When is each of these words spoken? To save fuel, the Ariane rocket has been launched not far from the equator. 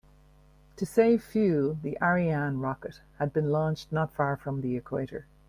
To 0.77 0.85
save 0.87 1.23
fuel, 1.23 1.77
the 1.83 1.95
Ariane 2.01 2.57
rocket 2.59 3.01
has 3.19 3.29
been 3.29 3.51
launched 3.51 3.91
not 3.91 4.11
far 4.11 4.35
from 4.35 4.61
the 4.61 4.75
equator. 4.75 5.27